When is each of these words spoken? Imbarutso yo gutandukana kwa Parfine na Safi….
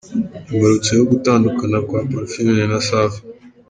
Imbarutso 0.51 0.91
yo 0.99 1.03
gutandukana 1.11 1.77
kwa 1.87 1.99
Parfine 2.09 2.53
na 2.71 2.79
Safi…. 2.87 3.21